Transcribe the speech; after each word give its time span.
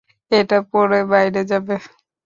এটা 0.31 0.57
পরে 0.71 0.99
বাইরে 1.11 1.41
যাবে? 1.51 1.75